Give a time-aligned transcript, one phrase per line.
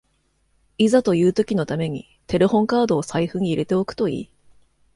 [0.79, 4.29] いざという時のためにテレホンカードを財布に入れておくといい